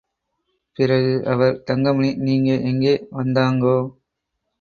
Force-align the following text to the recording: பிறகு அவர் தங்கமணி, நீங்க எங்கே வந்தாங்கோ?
பிறகு 0.77 1.11
அவர் 1.25 1.59
தங்கமணி, 1.63 2.09
நீங்க 2.19 2.49
எங்கே 2.63 2.93
வந்தாங்கோ? 3.11 3.75